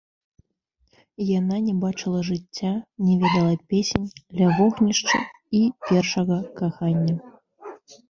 Яна 1.39 1.55
не 1.67 1.75
бачыла 1.83 2.19
жыцця, 2.31 2.73
не 3.05 3.13
ведала 3.21 3.55
песень 3.75 4.11
ля 4.43 4.47
вогнішча 4.59 5.23
і 5.63 5.65
першага 5.87 6.43
кахання. 6.61 7.15